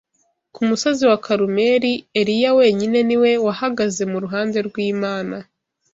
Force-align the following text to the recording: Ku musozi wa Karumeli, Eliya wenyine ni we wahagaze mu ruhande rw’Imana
Ku 0.55 0.61
musozi 0.69 1.03
wa 1.11 1.17
Karumeli, 1.25 1.93
Eliya 2.19 2.51
wenyine 2.59 2.99
ni 3.07 3.17
we 3.21 3.31
wahagaze 3.45 4.03
mu 4.11 4.17
ruhande 4.23 4.57
rw’Imana 4.67 5.35